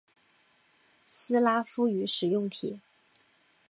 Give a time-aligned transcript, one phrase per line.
[1.05, 2.81] 斯拉夫语使用体。